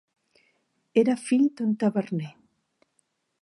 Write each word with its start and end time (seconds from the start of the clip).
Era 1.01 1.15
fill 1.25 1.45
d'un 1.61 1.75
taverner. 1.85 2.33